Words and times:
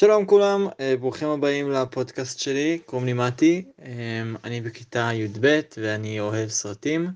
שלום 0.00 0.26
כולם, 0.26 0.68
אה, 0.80 0.94
ברוכים 1.00 1.28
הבאים 1.28 1.70
לפודקאסט 1.70 2.38
שלי, 2.38 2.78
קוראים 2.86 3.06
לי 3.06 3.12
מתי, 3.12 3.64
אה, 3.82 4.22
אני 4.44 4.60
בכיתה 4.60 5.10
י"ב 5.14 5.60
ואני 5.76 6.20
אוהב 6.20 6.48
סרטים, 6.48 7.10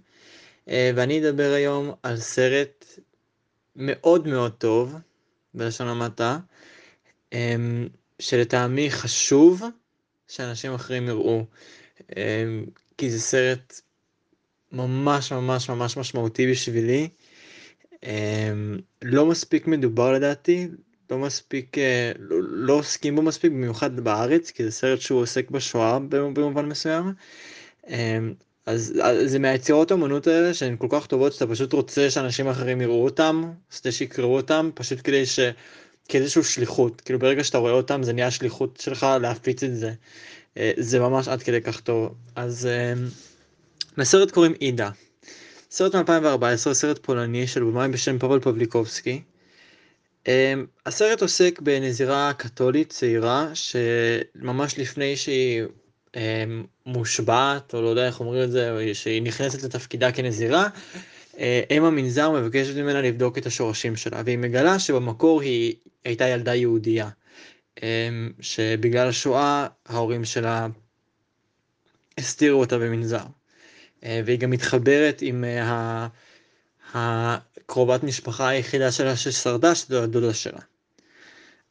אה, 0.69 0.91
ואני 0.97 1.29
אדבר 1.29 1.53
היום 1.53 1.93
על 2.03 2.17
סרט 2.17 2.85
מאוד 3.77 4.29
מאוד 4.29 4.53
טוב, 4.53 4.95
בלשון 5.55 5.89
המעטה, 5.89 6.39
שלטעמי 8.19 8.91
חשוב 8.91 9.63
שאנשים 10.29 10.75
אחרים 10.75 11.09
יראו, 11.09 11.45
כי 12.99 13.11
זה 13.11 13.21
סרט 13.21 13.81
ממש 14.73 15.33
ממש 15.33 15.71
ממש 15.71 15.97
משמעותי 15.97 16.51
בשבילי, 16.51 17.09
לא 19.03 19.27
מספיק 19.27 19.67
מדובר 19.67 20.13
לדעתי, 20.13 20.69
לא 21.11 21.19
מספיק, 21.19 21.79
אה, 21.79 22.13
לא, 22.19 22.37
לא 22.43 22.73
עוסקים 22.73 23.17
בו 23.17 23.23
מספיק, 23.23 23.53
במיוחד 23.53 24.01
בארץ, 24.01 24.51
כי 24.51 24.65
זה 24.65 24.71
סרט 24.71 25.01
שהוא 25.01 25.21
עוסק 25.21 25.51
בשואה 25.51 25.99
במובן 26.09 26.67
מסוים. 26.67 27.13
אמ, 27.89 28.35
אז, 28.67 29.01
זה 29.25 29.39
מהיצירות 29.39 29.91
האמנות 29.91 30.27
האלה 30.27 30.55
שהן 30.55 30.77
כל 30.77 30.87
כך 30.91 31.07
טובות 31.07 31.33
שאתה 31.33 31.47
פשוט 31.47 31.73
רוצה 31.73 32.11
שאנשים 32.11 32.49
אחרים 32.49 32.81
יראו 32.81 33.05
אותם, 33.05 33.53
כדי 33.81 33.93
שיקראו 33.93 34.37
אותם, 34.37 34.71
פשוט 34.75 34.99
כדי 35.05 35.27
ש... 35.27 35.41
כאיזושהי 36.09 36.43
שליחות, 36.43 37.01
כאילו 37.01 37.19
ברגע 37.19 37.45
שאתה 37.45 37.59
רואה 37.59 37.73
אותם 37.73 38.03
זה 38.03 38.13
נהיה 38.13 38.31
שליחות 38.31 38.81
שלך 38.81 39.07
להפיץ 39.21 39.63
את 39.63 39.77
זה. 39.77 39.93
אה, 40.57 40.73
זה 40.77 41.01
ממש 41.01 41.29
עד 41.29 41.43
כדי 41.43 41.61
כך 41.61 41.81
טוב. 41.81 42.15
אז 42.37 42.69
לסרט 43.97 44.31
קוראים 44.31 44.53
עידה. 44.53 44.91
סרט 45.71 45.95
מ-2014, 45.95 46.73
סרט 46.73 46.99
פולני 47.03 47.47
של 47.47 47.65
במאי 47.65 47.89
בשם 47.89 48.19
פאבל 48.19 48.41
פבליקובסקי. 48.41 49.23
Um, 50.31 50.67
הסרט 50.87 51.23
עוסק 51.23 51.61
בנזירה 51.61 52.33
קתולית 52.33 52.91
צעירה 52.91 53.51
שממש 53.55 54.79
לפני 54.79 55.17
שהיא 55.17 55.63
um, 56.09 56.19
מושבעת 56.87 57.75
או 57.75 57.83
לא 57.83 57.89
יודע 57.89 58.07
איך 58.07 58.21
אומרים 58.21 58.43
את 58.43 58.51
זה, 58.51 58.91
שהיא 58.95 59.23
נכנסת 59.23 59.63
לתפקידה 59.63 60.13
כנזירה, 60.13 60.69
אם 61.71 61.85
המנזר 61.85 62.31
מבקשת 62.31 62.77
ממנה 62.77 63.03
לבדוק 63.03 63.39
את 63.39 63.47
השורשים 63.47 63.97
שלה 63.97 64.23
והיא 64.25 64.39
מגלה 64.39 64.79
שבמקור 64.79 65.41
היא 65.41 65.75
הייתה 66.05 66.29
ילדה 66.29 66.55
יהודייה, 66.55 67.09
um, 67.77 67.83
שבגלל 68.41 69.09
השואה 69.09 69.67
ההורים 69.87 70.25
שלה 70.25 70.67
הסתירו 72.19 72.61
אותה 72.61 72.79
במנזר, 72.79 73.25
uh, 74.01 74.05
והיא 74.25 74.39
גם 74.39 74.51
מתחברת 74.51 75.23
עם 75.23 75.45
uh, 75.45 76.97
ה... 76.97 77.39
הקרובת 77.71 78.03
משפחה 78.03 78.49
היחידה 78.49 78.93
שלה 78.93 79.17
ששרדה, 79.17 79.75
שזו 79.75 80.03
הדודה 80.03 80.35
שלה. 80.35 80.59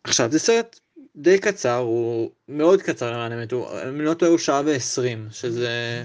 עכשיו, 0.03 0.31
זה 0.31 0.39
סרט 0.39 0.79
די 1.15 1.39
קצר, 1.39 1.75
הוא 1.75 2.31
מאוד 2.47 2.81
קצר 2.81 3.11
למען 3.11 3.31
האמת, 3.31 3.53
אם 3.89 4.01
לא 4.01 4.13
טועה 4.13 4.31
הוא 4.31 4.39
שעה 4.39 4.61
ועשרים, 4.65 5.27
שזה, 5.31 6.03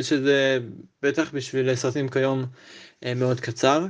שזה 0.00 0.58
בטח 1.02 1.30
בשביל 1.34 1.74
סרטים 1.74 2.08
כיום 2.08 2.44
אה, 3.04 3.14
מאוד 3.14 3.40
קצר. 3.40 3.86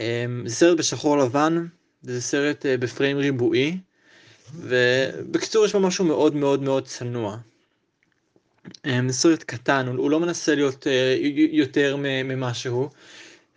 אה, 0.00 0.24
זה 0.46 0.54
סרט 0.54 0.78
בשחור 0.78 1.18
לבן, 1.18 1.66
זה 2.02 2.20
סרט 2.20 2.66
אה, 2.66 2.76
בפריים 2.76 3.16
ריבועי, 3.18 3.78
ובקיצור 4.54 5.64
יש 5.64 5.72
בו 5.72 5.80
משהו 5.80 6.04
מאוד 6.04 6.34
מאוד 6.34 6.62
מאוד 6.62 6.86
צנוע. 6.86 7.36
זה 8.86 9.12
סרט 9.12 9.42
קטן, 9.42 9.86
הוא 9.96 10.10
לא 10.10 10.20
מנסה 10.20 10.54
להיות 10.54 10.86
יותר 11.52 11.96
ממה 12.00 12.54
שהוא. 12.54 12.88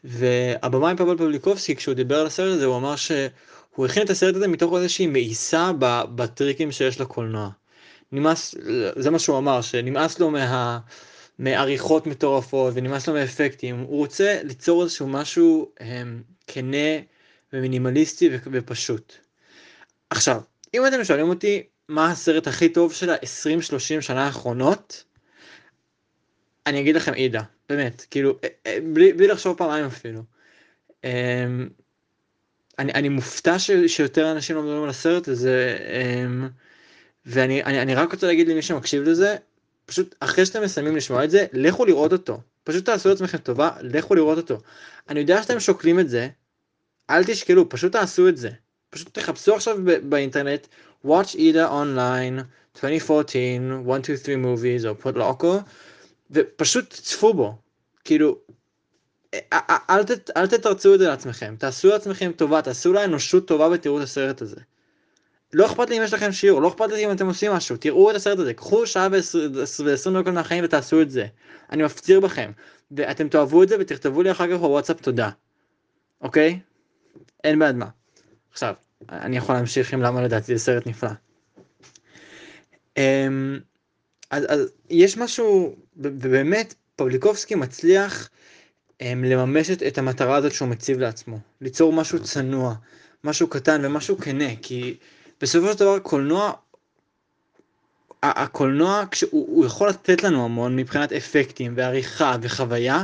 והבמאי 0.05 0.95
פבל 0.97 1.17
פבליקובסקי 1.17 1.75
כשהוא 1.75 1.93
דיבר 1.93 2.19
על 2.19 2.27
הסרט 2.27 2.55
הזה 2.55 2.65
הוא 2.65 2.77
אמר 2.77 2.95
שהוא 2.95 3.85
הכין 3.85 4.03
את 4.03 4.09
הסרט 4.09 4.35
הזה 4.35 4.47
מתוך 4.47 4.73
איזושהי 4.75 5.07
מאיסה 5.07 5.71
בטריקים 6.15 6.71
שיש 6.71 7.01
לקולנוע. 7.01 7.49
נמאס, 8.11 8.55
זה 8.95 9.09
מה 9.09 9.19
שהוא 9.19 9.37
אמר, 9.37 9.61
שנמאס 9.61 10.19
לו 10.19 10.31
מה... 10.31 10.79
מעריכות 11.39 12.07
מטורפות 12.07 12.73
ונמאס 12.75 13.07
לו 13.07 13.13
מאפקטים, 13.13 13.79
הוא 13.79 13.97
רוצה 13.97 14.39
ליצור 14.44 14.83
איזשהו 14.83 15.07
משהו 15.07 15.71
הם, 15.79 16.23
כנה 16.47 16.99
ומינימליסטי 17.53 18.29
ופשוט. 18.51 19.13
עכשיו, 20.09 20.41
אם 20.73 20.88
אתם 20.88 21.03
שואלים 21.03 21.29
אותי 21.29 21.63
מה 21.89 22.11
הסרט 22.11 22.47
הכי 22.47 22.69
טוב 22.69 22.94
של 22.94 23.09
ה-20-30 23.09 24.01
שנה 24.01 24.25
האחרונות, 24.25 25.03
אני 26.65 26.79
אגיד 26.79 26.95
לכם 26.95 27.13
עידה, 27.13 27.41
באמת, 27.69 28.05
כאילו, 28.11 28.37
אה, 28.43 28.49
אה, 28.65 28.77
בלי, 28.93 29.13
בלי 29.13 29.27
לחשוב 29.27 29.57
פעמיים 29.57 29.85
אפילו. 29.85 30.21
אמ, 31.03 31.09
אני, 32.79 32.93
אני 32.93 33.09
מופתע 33.09 33.59
ש, 33.59 33.71
שיותר 33.87 34.31
אנשים 34.31 34.55
לא 34.55 34.61
מדברים 34.61 34.83
על 34.83 34.89
הסרט 34.89 35.27
הזה, 35.27 35.77
אמ, 35.89 36.49
ואני 37.25 37.63
אני, 37.63 37.81
אני 37.81 37.95
רק 37.95 38.11
רוצה 38.11 38.27
להגיד 38.27 38.47
למי 38.47 38.61
שמקשיב 38.61 39.03
לזה, 39.03 39.35
פשוט 39.85 40.15
אחרי 40.19 40.45
שאתם 40.45 40.63
מסיימים 40.63 40.95
לשמוע 40.95 41.23
את 41.23 41.31
זה, 41.31 41.45
לכו 41.53 41.85
לראות 41.85 42.13
אותו. 42.13 42.41
פשוט 42.63 42.85
תעשו 42.85 43.09
לעצמכם 43.09 43.37
טובה, 43.37 43.69
לכו 43.81 44.15
לראות 44.15 44.37
אותו. 44.37 44.57
אני 45.09 45.19
יודע 45.19 45.43
שאתם 45.43 45.59
שוקלים 45.59 45.99
את 45.99 46.09
זה, 46.09 46.29
אל 47.09 47.23
תשקלו, 47.23 47.69
פשוט 47.69 47.91
תעשו 47.91 48.29
את 48.29 48.37
זה. 48.37 48.49
פשוט 48.89 49.19
תחפשו 49.19 49.55
עכשיו 49.55 49.77
באינטרנט, 50.03 50.67
Watch 51.05 51.35
Ida 51.35 51.69
Online, 51.69 52.41
2014, 52.75 52.83
1, 52.85 53.29
2, 53.29 54.03
3 54.03 54.35
movies, 54.35 54.87
או 54.87 54.99
פוטלוקו, 54.99 55.59
ופשוט 56.31 56.94
צפו 56.94 57.34
בו, 57.34 57.56
כאילו, 58.03 58.38
אה, 59.34 59.40
אה, 59.53 59.78
אל, 59.90 60.03
ת, 60.03 60.30
אל 60.38 60.47
תתרצו 60.47 60.94
את 60.94 61.00
זה 61.00 61.08
לעצמכם, 61.08 61.56
תעשו 61.59 61.88
לעצמכם 61.88 62.31
טובה, 62.31 62.62
תעשו 62.62 62.94
לאנושות 62.94 63.47
טובה 63.47 63.69
ותראו 63.72 63.97
את 63.97 64.03
הסרט 64.03 64.41
הזה. 64.41 64.62
לא 65.53 65.66
אכפת 65.66 65.90
לי 65.90 65.97
אם 65.97 66.03
יש 66.03 66.13
לכם 66.13 66.31
שיעור, 66.31 66.62
לא 66.62 66.68
אכפת 66.68 66.90
לי 66.90 67.06
אם 67.06 67.12
אתם 67.12 67.28
עושים 67.28 67.52
משהו, 67.52 67.78
תראו 67.78 68.12
את 68.12 68.16
הסרט 68.16 68.40
הזה, 68.40 68.53
קחו 68.53 68.88
שעה 68.88 69.08
ועשרים 69.86 70.22
דקות 70.22 70.34
מהחיים 70.34 70.63
ותעשו 70.63 71.02
את 71.02 71.12
זה. 71.12 71.28
אני 71.72 71.84
מפציר 71.84 72.19
בכם, 72.19 72.52
ואתם 72.92 73.30
תאהבו 73.30 73.63
את 73.63 73.69
זה 73.69 73.75
ותכתבו 73.80 74.22
לי 74.22 74.31
אחר 74.31 74.52
כך 74.52 74.59
בוואטסאפ 74.59 75.02
תודה, 75.02 75.30
אוקיי? 76.22 76.59
אין 77.44 77.59
בעד 77.59 77.75
מה. 77.75 77.88
עכשיו, 78.52 78.74
אני 79.09 79.38
יכול 79.38 79.56
להמשיך 79.56 79.94
עם 79.94 80.02
למה 80.02 80.22
לדעתי 80.22 80.57
זה 80.57 80.63
סרט 80.63 80.88
נפלא. 80.88 81.09
Um, 83.00 83.02
אז, 84.30 84.46
אז 84.50 84.72
יש 84.90 85.18
משהו, 85.18 85.75
ובאמת 85.97 86.74
פבליקובסקי 86.96 87.56
מצליח 87.56 88.30
um, 89.00 89.03
לממש 89.24 89.69
את, 89.69 89.84
את 89.84 89.97
המטרה 89.97 90.36
הזאת 90.36 90.52
שהוא 90.52 90.68
מציב 90.68 91.00
לעצמו, 91.00 91.40
ליצור 91.62 91.94
משהו 91.94 92.24
צנוע, 92.24 92.75
משהו 93.24 93.47
קטן 93.47 93.86
ומשהו 93.86 94.18
כנה, 94.18 94.56
כי 94.62 94.97
בסופו 95.41 95.72
של 95.72 95.80
דבר 95.80 96.00
קולנוע, 96.00 96.53
הקולנוע 98.24 99.03
כשהוא 99.12 99.66
יכול 99.66 99.90
לתת 99.90 100.24
לנו 100.24 100.46
המון 100.46 100.75
מבחינת 100.75 101.13
אפקטים 101.13 101.74
ועריכה 101.75 102.36
וחוויה, 102.42 103.03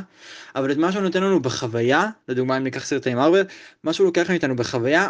אבל 0.56 0.72
את 0.72 0.78
מה 0.78 0.92
שהוא 0.92 1.04
נותן 1.04 1.24
לנו 1.24 1.40
בחוויה, 1.40 2.10
לדוגמה 2.28 2.58
אם 2.58 2.64
ניקח 2.64 2.86
סרטי 2.86 3.14
מרוויל, 3.14 3.46
מה 3.84 3.94
שהוא 3.94 4.06
לוקח 4.06 4.30
מאיתנו 4.30 4.56
בחוויה, 4.56 5.10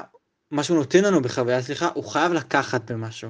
מה 0.52 0.64
שהוא 0.64 0.78
נותן 0.78 1.04
לנו 1.04 1.22
בחוויה, 1.22 1.62
סליחה, 1.62 1.90
הוא 1.94 2.04
חייב 2.04 2.34
לקחת 2.34 2.92
במשהו. 2.92 3.30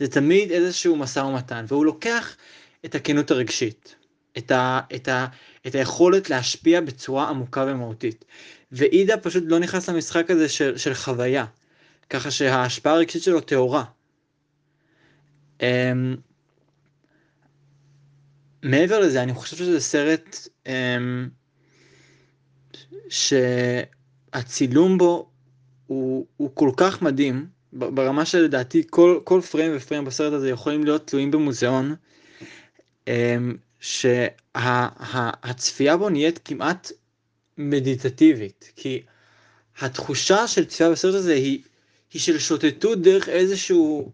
זה 0.00 0.08
תמיד 0.08 0.50
איזשהו 0.50 0.96
משא 0.96 1.20
ומתן, 1.20 1.64
והוא 1.68 1.84
לוקח 1.84 2.36
את 2.84 2.94
הכנות 2.94 3.30
הרגשית, 3.30 3.94
את, 4.38 4.50
ה, 4.50 4.80
את, 4.94 5.08
ה, 5.08 5.26
את 5.66 5.74
היכולת 5.74 6.30
להשפיע 6.30 6.80
בצורה 6.80 7.28
עמוקה 7.28 7.64
ומהותית. 7.68 8.24
ועידה 8.72 9.16
פשוט 9.16 9.44
לא 9.46 9.58
נכנס 9.58 9.88
למשחק 9.88 10.30
הזה 10.30 10.48
של, 10.48 10.78
של 10.78 10.94
חוויה, 10.94 11.44
ככה 12.10 12.30
שההשפעה 12.30 12.92
הרגשית 12.92 13.22
שלו 13.22 13.40
טהורה. 13.40 13.84
Um, 15.58 15.64
מעבר 18.62 19.00
לזה, 19.00 19.22
אני 19.22 19.34
חושב 19.34 19.56
שזה 19.56 19.80
סרט 19.80 20.48
um, 20.66 20.70
שהצילום 24.32 24.98
בו 24.98 25.30
הוא, 25.86 26.26
הוא 26.36 26.50
כל 26.54 26.70
כך 26.76 27.02
מדהים, 27.02 27.59
ברמה 27.72 28.24
שלדעתי 28.24 28.82
כל, 28.90 29.20
כל 29.24 29.40
פריים 29.50 29.72
ופריים 29.76 30.04
בסרט 30.04 30.32
הזה 30.32 30.50
יכולים 30.50 30.84
להיות 30.84 31.06
תלויים 31.06 31.30
במוזיאון, 31.30 31.94
אמ, 33.08 33.56
שהצפייה 33.80 35.96
בו 35.96 36.08
נהיית 36.08 36.40
כמעט 36.44 36.92
מדיטטיבית, 37.58 38.72
כי 38.76 39.02
התחושה 39.80 40.48
של 40.48 40.64
צפייה 40.64 40.90
בסרט 40.90 41.14
הזה 41.14 41.34
היא, 41.34 41.62
היא 42.12 42.22
של 42.22 42.38
שוטטות 42.38 43.02
דרך 43.02 43.28
איזשהו 43.28 44.12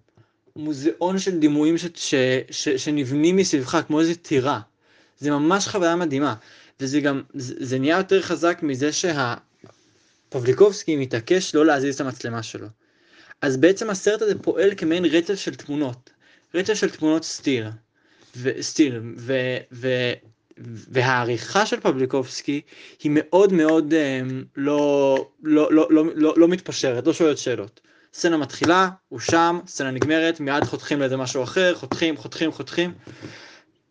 מוזיאון 0.57 1.19
של 1.19 1.39
דימויים 1.39 1.79
ש, 1.79 1.87
ש, 1.95 2.15
ש, 2.51 2.69
שנבנים 2.69 3.37
מסביבך 3.37 3.81
כמו 3.87 4.01
איזה 4.01 4.15
טירה. 4.15 4.61
זה 5.19 5.31
ממש 5.31 5.69
חוויה 5.69 5.97
מדהימה, 5.97 6.35
וזה 6.81 7.01
גם, 7.01 7.23
זה, 7.35 7.55
זה 7.59 7.79
נהיה 7.79 7.97
יותר 7.97 8.23
חזק 8.23 8.59
מזה 8.63 8.91
שהפבליקובסקי 8.93 10.97
מתעקש 10.97 11.55
לא 11.55 11.67
להזיז 11.67 11.95
את 11.95 12.01
המצלמה 12.01 12.43
שלו. 12.43 12.67
אז 13.43 13.57
בעצם 13.57 13.91
הסרט 13.91 14.23
הזה 14.23 14.39
פועל 14.43 14.71
כמעין 14.77 15.05
רצף 15.05 15.35
של 15.35 15.55
תמונות, 15.55 16.11
רצף 16.55 16.75
של 16.75 16.91
תמונות 16.91 17.25
סטיל, 17.25 17.67
וסטיל, 18.43 19.01
ו, 19.17 19.57
ו, 19.73 19.89
והעריכה 20.59 21.67
של 21.67 21.81
פבליקובסקי 21.81 22.61
היא 23.03 23.13
מאוד 23.15 23.53
מאוד 23.53 23.93
um, 23.93 24.33
לא, 24.57 25.29
לא, 25.43 25.73
לא, 25.73 25.87
לא, 25.91 26.05
לא, 26.15 26.35
לא 26.37 26.49
מתפשרת, 26.49 27.07
לא 27.07 27.13
שואלת 27.13 27.39
שאלות. 27.39 27.81
סצנה 28.15 28.37
מתחילה, 28.37 28.89
הוא 29.09 29.21
שם, 29.21 29.59
סצנה 29.67 29.91
נגמרת, 29.91 30.41
מיד 30.41 30.65
חותכים 30.65 31.01
לאיזה 31.01 31.17
משהו 31.17 31.43
אחר, 31.43 31.75
חותכים, 31.75 32.17
חותכים, 32.17 32.53
חותכים. 32.53 32.93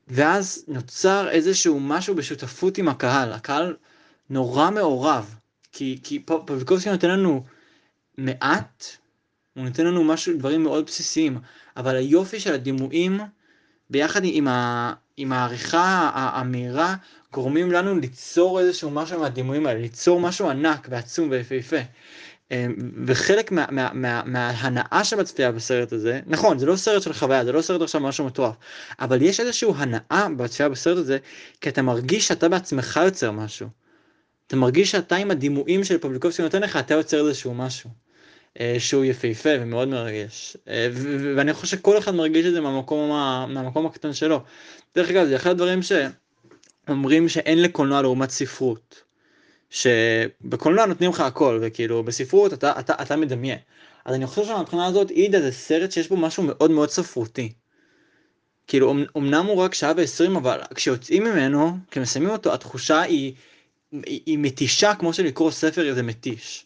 ואז 0.08 0.66
נוצר 0.68 1.30
איזשהו 1.30 1.80
משהו 1.80 2.16
בשותפות 2.16 2.78
עם 2.78 2.88
הקהל, 2.88 3.32
הקהל 3.32 3.76
נורא 4.30 4.70
מעורב, 4.70 5.36
כי, 5.72 6.00
כי 6.04 6.20
פבליקובסקי 6.20 6.90
נותן 6.90 7.10
לנו 7.10 7.44
מעט, 8.18 8.98
הוא 9.56 9.64
נותן 9.64 9.86
לנו 9.86 10.04
משהו, 10.04 10.38
דברים 10.38 10.64
מאוד 10.64 10.86
בסיסיים, 10.86 11.38
אבל 11.78 11.96
היופי 11.96 12.40
של 12.40 12.54
הדימויים, 12.54 13.20
ביחד 13.90 14.22
עם, 14.24 14.48
ה, 14.48 14.94
עם 15.18 15.32
העריכה 15.32 16.12
המהירה, 16.14 16.96
גורמים 17.34 17.72
לנו 17.72 18.00
ליצור 18.00 18.60
איזשהו 18.60 18.92
משהו 18.92 19.20
מהדימויים 19.20 19.66
האלה, 19.66 19.80
ליצור 19.80 20.20
משהו 20.20 20.50
ענק 20.50 20.88
ועצום 20.92 21.30
ויפהפה. 21.32 21.78
אמ, 22.52 22.76
וחלק 23.06 23.52
מה, 23.52 23.66
מה, 23.72 23.90
מה, 23.94 24.22
מההנאה 24.26 25.04
שבצפייה 25.04 25.52
בסרט 25.52 25.94
הזה, 25.94 26.20
נכון, 26.28 26.60
זה 26.60 26.66
לא 26.66 26.76
סרט 26.76 27.02
של 27.02 27.14
חוויה, 27.14 27.46
זה 27.46 27.52
לא 27.52 27.62
סרט 27.62 27.82
עכשיו 27.82 28.02
משהו 28.02 28.26
מטורף, 28.26 28.56
אבל 29.00 29.22
יש 29.22 29.40
איזושהי 29.40 29.70
הנאה 29.76 30.28
בצפייה 30.38 30.70
בסרט 30.70 30.98
הזה, 30.98 31.18
כי 31.62 31.70
אתה 31.70 31.82
מרגיש 31.82 32.28
שאתה 32.28 32.50
בעצמך 32.50 33.00
יוצר 33.06 33.32
משהו. 33.32 33.70
אתה 34.48 34.56
מרגיש 34.56 34.92
שאתה 34.92 35.16
עם 35.16 35.32
הדימויים 35.32 35.84
של 35.84 35.98
פבליקובסקי 35.98 36.42
נותן 36.42 36.62
לך, 36.62 36.78
אתה 36.78 36.94
יוצר 36.94 37.28
איזשהו 37.28 37.54
משהו. 37.54 38.05
אה, 38.60 38.76
שהוא 38.80 39.06
יפהפה 39.06 39.50
ומאוד 39.60 39.88
מרגש. 39.88 40.58
אה, 40.68 40.88
ואני 41.36 41.54
חושב 41.54 41.78
שכל 41.78 41.98
אחד 41.98 42.16
מרגיש 42.16 42.46
את 42.46 42.54
זה 42.54 42.62
מהמקום, 42.62 43.10
מהמקום 43.54 43.86
הקטן 43.86 44.14
שלו. 44.14 44.42
דרך 44.96 45.10
אגב, 45.10 45.28
זה 45.28 45.36
אחד 45.36 45.50
הדברים 45.50 45.80
שאומרים 45.82 47.30
שאין 47.30 47.62
לקולנוע 47.62 48.02
לעומת 48.02 48.30
ספרות. 48.30 49.02
שבקולנוע 49.70 50.86
נותנים 50.86 51.10
לך 51.10 51.20
הכל, 51.20 51.60
וכאילו 51.62 52.04
בספרות 52.04 52.54
אתה, 52.54 52.80
אתה, 52.80 52.94
אתה 53.02 53.16
מדמיין. 53.16 53.58
אז 54.06 54.16
אני 54.16 54.28
חושב 54.28 54.46
שמבחינה 54.46 54.86
הזאת 54.86 55.12
אידה 55.12 55.42
זה 55.42 55.52
סרט 55.52 55.92
שיש 55.92 56.10
בו 56.10 56.18
משהו 56.18 56.44
מאוד 56.44 56.72
מאוד 56.72 56.90
ספרותי. 56.90 57.54
כאילו 58.68 58.96
אמנם 59.18 59.46
הוא 59.46 59.58
רק 59.58 59.74
שעה 59.74 59.94
ועשרים 59.98 60.36
אבל 60.36 60.60
כשיוצאים 60.76 61.24
ממנו, 61.24 61.78
כשמסיימים 61.92 62.30
אותו, 62.30 62.54
התחושה 62.54 63.02
היא, 63.02 63.34
היא, 63.92 64.22
היא 64.26 64.38
מתישה 64.38 64.96
כמו 64.96 65.14
שלקרוא 65.14 65.52
ספר 65.52 65.94
זה 65.94 66.04
מתיש. 66.04 66.66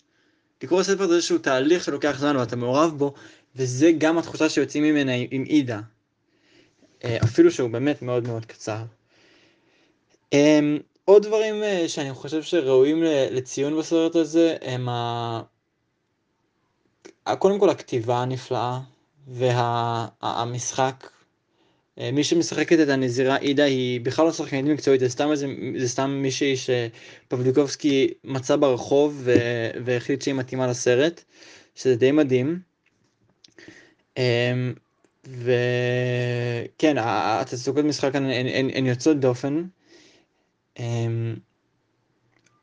לקרוא 0.64 0.84
ספר 0.84 1.08
זה 1.08 1.16
איזשהו 1.16 1.38
תהליך 1.38 1.84
שלוקח 1.84 2.16
זמן 2.20 2.38
ואתה 2.38 2.56
מעורב 2.56 2.94
בו, 2.98 3.14
וזה 3.56 3.92
גם 3.98 4.18
התחושה 4.18 4.50
שיוצאים 4.50 4.84
ממנה 4.84 5.12
עם 5.32 5.44
אידה. 5.44 5.80
אה, 7.04 7.18
אפילו 7.24 7.52
שהוא 7.52 7.70
באמת 7.70 8.02
מאוד 8.02 8.28
מאוד 8.28 8.46
קצר. 8.46 8.84
אמ, 10.34 10.78
עוד 11.06 11.24
דברים 11.24 11.64
אה, 11.64 11.84
שאני 11.88 12.14
חושב 12.14 12.44
שראויים 12.44 13.04
לציון 13.32 13.78
בסרט 13.80 14.16
הזה 14.16 14.58
הם 14.62 14.90
ה... 14.90 15.42
קודם 17.40 17.60
כל 17.60 17.70
הכתיבה 17.70 18.22
הנפלאה 18.22 18.80
והמשחק. 19.28 21.10
אה, 22.00 22.12
מי 22.12 22.24
שמשחקת 22.24 22.80
את 22.80 22.90
הנזירה 22.90 23.36
עידה 23.36 23.64
היא 23.64 24.02
בכלל 24.02 24.26
לא 24.26 24.32
שחקנית 24.32 24.66
מקצועית, 24.66 25.00
זה 25.00 25.10
סתם, 25.10 25.32
איזה, 25.32 25.48
זה 25.78 25.88
סתם 25.88 26.10
מישהי 26.10 26.56
שפבליקובסקי 26.58 28.14
מצא 28.24 28.56
ברחוב 28.56 29.28
והחליט 29.86 30.22
שהיא 30.22 30.34
מתאימה 30.34 30.68
לסרט, 30.68 31.24
שזה 31.76 31.96
די 31.96 32.12
מדהים. 32.12 32.60
אמ, 34.18 34.74
וכן, 35.28 36.96
התצוגות 37.00 37.86
משחק 37.86 38.16
הן 38.16 38.86
יוצאות 38.86 39.20
דופן. 39.20 39.64
אמ, 40.80 41.36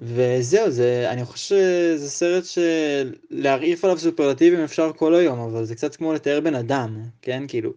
וזהו, 0.00 0.70
זה, 0.70 1.06
אני 1.10 1.24
חושב 1.24 1.46
שזה 1.46 2.10
סרט 2.10 2.44
שלהרעיף 2.44 3.84
עליו 3.84 3.98
סופרלטיבים 3.98 4.60
אפשר 4.60 4.92
כל 4.96 5.14
היום, 5.14 5.38
אבל 5.38 5.64
זה 5.64 5.74
קצת 5.74 5.96
כמו 5.96 6.12
לתאר 6.12 6.40
בן 6.40 6.54
אדם, 6.54 7.02
כן? 7.22 7.44
כאילו, 7.48 7.72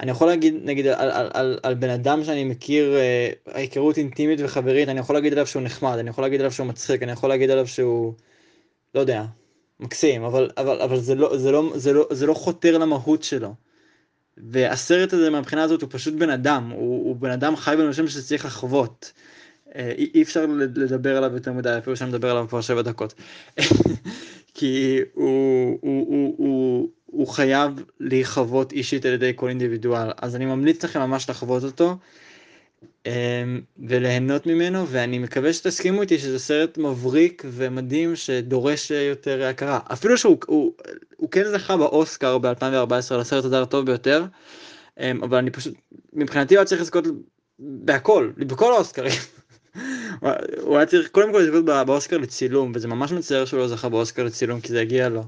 אני 0.00 0.10
יכול 0.10 0.26
להגיד, 0.26 0.54
נגיד, 0.64 0.86
על, 0.86 1.10
על, 1.10 1.30
על, 1.34 1.58
על 1.62 1.74
בן 1.74 1.90
אדם 1.90 2.24
שאני 2.24 2.44
מכיר, 2.44 2.94
אה, 2.96 3.30
היכרות 3.46 3.98
אינטימית 3.98 4.40
וחברית, 4.42 4.88
אני 4.88 5.00
יכול 5.00 5.16
להגיד 5.16 5.32
עליו 5.32 5.46
שהוא 5.46 5.62
נחמד, 5.62 5.98
אני 5.98 6.10
יכול 6.10 6.24
להגיד 6.24 6.40
עליו 6.40 6.52
שהוא 6.52 6.66
מצחיק, 6.66 7.02
אני 7.02 7.12
יכול 7.12 7.28
להגיד 7.28 7.50
עליו 7.50 7.66
שהוא, 7.66 8.14
לא 8.94 9.00
יודע, 9.00 9.24
מקסים, 9.80 10.24
אבל, 10.24 10.50
אבל, 10.56 10.80
אבל 10.82 11.00
זה, 11.00 11.14
לא, 11.14 11.36
זה, 11.36 11.52
לא, 11.52 11.72
זה, 11.74 11.92
לא, 11.92 12.06
זה 12.10 12.26
לא 12.26 12.34
חותר 12.34 12.78
למהות 12.78 13.22
שלו. 13.22 13.54
והסרט 14.36 15.12
הזה 15.12 15.30
מהבחינה 15.30 15.62
הזאת 15.62 15.82
הוא 15.82 15.88
פשוט 15.92 16.14
בן 16.14 16.30
אדם, 16.30 16.70
הוא, 16.70 17.08
הוא 17.08 17.16
בן 17.16 17.30
אדם 17.30 17.56
חי 17.56 17.74
בנושאים 17.78 18.08
שצריך 18.08 18.44
לחוות. 18.44 19.12
אה, 19.74 19.92
אי, 19.98 20.10
אי 20.14 20.22
אפשר 20.22 20.46
לדבר 20.74 21.16
עליו 21.16 21.34
יותר 21.34 21.52
מדי, 21.52 21.78
אפילו 21.78 21.96
שאני 21.96 22.10
מדבר 22.10 22.30
עליו 22.30 22.46
כבר 22.48 22.60
שבע 22.60 22.82
דקות. 22.82 23.14
כי 24.64 25.00
הוא, 25.14 25.78
הוא, 25.80 26.06
הוא, 26.06 26.34
הוא, 26.38 26.88
הוא 27.06 27.26
חייב 27.28 27.84
להיחוות 28.00 28.72
אישית 28.72 29.04
על 29.04 29.12
ידי 29.12 29.32
כל 29.36 29.48
אינדיבידואל, 29.48 30.10
אז 30.22 30.36
אני 30.36 30.46
ממליץ 30.46 30.84
לכם 30.84 31.00
ממש 31.00 31.30
לחוות 31.30 31.64
אותו 31.64 31.96
אמ, 33.06 33.12
וליהנות 33.88 34.46
ממנו, 34.46 34.88
ואני 34.88 35.18
מקווה 35.18 35.52
שתסכימו 35.52 36.02
איתי 36.02 36.18
שזה 36.18 36.38
סרט 36.38 36.78
מבריק 36.78 37.42
ומדהים 37.46 38.16
שדורש 38.16 38.90
יותר 38.90 39.46
הכרה. 39.46 39.80
אפילו 39.92 40.18
שהוא 40.18 40.36
הוא, 40.46 40.72
הוא 41.16 41.30
כן 41.30 41.44
זכה 41.44 41.76
באוסקר 41.76 42.38
ב-2014 42.38 43.14
לסרט 43.14 43.44
הזר 43.44 43.62
הטוב 43.62 43.86
ביותר, 43.86 44.24
אמ, 45.00 45.22
אבל 45.22 45.38
אני 45.38 45.50
פשוט, 45.50 45.74
מבחינתי 46.12 46.54
הוא 46.54 46.60
היה 46.60 46.66
צריך 46.66 46.80
לזכות 46.80 47.04
בהכל, 47.58 48.30
בכל 48.36 48.72
האוסקרים. 48.72 49.12
הוא 50.60 50.76
היה 50.76 50.86
צריך 50.86 51.08
קודם 51.08 51.32
כל 51.32 51.38
לזכות 51.38 51.64
באוסקר 51.64 52.18
לצילום, 52.18 52.72
וזה 52.74 52.88
ממש 52.88 53.12
מצער 53.12 53.44
שהוא 53.44 53.60
לא 53.60 53.68
זכה 53.68 53.88
באוסקר 53.88 54.24
לצילום 54.24 54.60
כי 54.60 54.68
זה 54.68 54.80
הגיע 54.80 55.08
לו. 55.08 55.24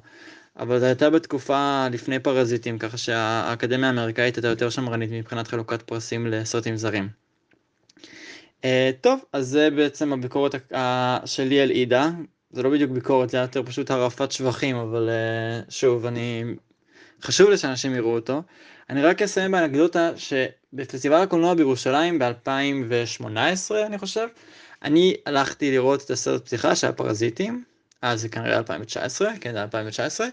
אבל 0.59 0.79
זה 0.81 0.87
הייתה 0.87 1.11
בתקופה 1.11 1.87
לפני 1.93 2.19
פרזיטים, 2.19 2.79
ככה 2.79 2.97
שהאקדמיה 2.97 3.89
האמריקאית 3.89 4.37
הייתה 4.37 4.49
יותר 4.49 4.71
שמרנית 4.71 5.11
מבחינת 5.13 5.49
חלוקת 5.49 5.83
פרסים 5.83 6.27
לסרטים 6.27 6.77
זרים. 6.77 7.09
Uh, 8.63 8.65
טוב, 9.01 9.21
אז 9.33 9.49
זה 9.49 9.71
בעצם 9.71 10.13
הביקורת 10.13 10.55
שלי 11.25 11.61
על 11.61 11.71
עידה. 11.71 12.11
זה 12.51 12.63
לא 12.63 12.71
בדיוק 12.71 12.91
ביקורת, 12.91 13.31
זה 13.31 13.37
היה 13.37 13.45
יותר 13.45 13.63
פשוט 13.63 13.91
הרעפת 13.91 14.33
שבחים, 14.33 14.77
אבל 14.77 15.09
uh, 15.09 15.71
שוב, 15.73 16.07
אני... 16.07 16.45
חשוב 17.23 17.51
לי 17.51 17.57
שאנשים 17.57 17.95
יראו 17.95 18.15
אותו. 18.15 18.43
אני 18.91 19.03
רק 19.03 19.23
אסיים 19.23 19.53
באנקדוטה 19.53 20.11
שבפסטיבל 20.17 21.17
הקולנוע 21.17 21.55
בירושלים 21.55 22.19
ב-2018, 22.19 23.75
אני 23.87 23.99
חושב, 23.99 24.27
אני 24.83 25.15
הלכתי 25.27 25.71
לראות 25.71 26.05
את 26.05 26.11
הסרט 26.11 26.45
פתיחה 26.45 26.77
שהיה 26.77 26.93
פרזיטים. 26.93 27.65
אז 28.03 28.21
זה 28.21 28.29
כנראה 28.29 28.59
2019, 28.59 29.33
כן 29.41 29.53
זה 29.53 29.63
2019, 29.63 30.27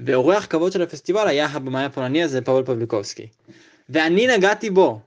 ואורח 0.00 0.46
כבוד 0.50 0.72
של 0.72 0.82
הפסטיבל 0.82 1.28
היה 1.28 1.46
הבמאי 1.46 1.84
הפולני 1.84 2.22
הזה 2.22 2.40
פאבל 2.40 2.64
פבליקובסקי. 2.64 3.26
ואני 3.88 4.26
נגעתי 4.26 4.70
בו. 4.70 5.00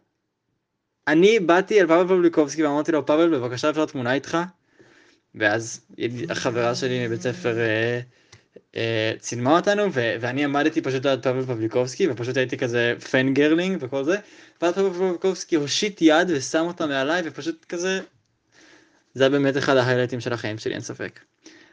אני 1.08 1.40
באתי 1.40 1.82
אל 1.82 1.88
פאבל 1.88 2.08
פבליקובסקי 2.08 2.64
ואמרתי 2.64 2.92
לו, 2.92 3.06
פאבל 3.06 3.30
בבקשה 3.30 3.70
אפשר 3.70 3.86
תמונה 3.86 4.14
איתך? 4.14 4.38
ואז 5.36 5.82
החברה 6.30 6.76
שלי 6.76 7.08
מבית 7.08 7.22
ספר 7.22 7.60
אה, 7.60 8.00
אה, 8.76 9.14
צילמה 9.20 9.58
אותנו, 9.58 9.94
ו- 9.94 10.16
ואני 10.22 10.44
עמדתי 10.44 10.82
פשוט 10.82 11.06
ליד 11.06 11.24
פאבל 11.24 11.42
פבליקובסקי, 11.42 12.08
ופשוט 12.10 12.38
הייתי 12.38 12.58
כזה 12.58 12.94
fangirling 13.12 13.78
וכל 13.82 14.04
זה, 14.04 14.18
ואז 14.62 14.74
פאבל 14.74 14.90
פבליקובסקי 14.94 15.56
הושיט 15.56 16.02
יד 16.02 16.28
ושם 16.30 16.66
אותה 16.68 16.88
מעליי, 16.88 17.22
ופשוט 17.26 17.66
כזה, 17.66 18.00
זה 19.14 19.30
באמת 19.30 19.58
אחד 19.58 19.78
ההיילייטים 19.78 20.20
של 20.20 20.34
החיים 20.34 20.58
שלי, 20.58 20.74
אין 20.74 20.82
ספק. 20.82 21.20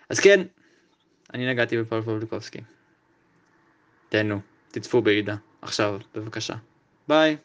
אז 0.09 0.21
כן, 0.21 0.41
אני 1.35 1.51
נגעתי 1.51 1.79
בפאבל 1.79 2.03
פבליקובסקי. 2.03 2.61
תהנו, 4.09 4.41
תצפו 4.71 5.03
בעידה, 5.03 5.37
עכשיו, 5.63 6.01
בבקשה. 6.15 6.55
ביי. 7.09 7.37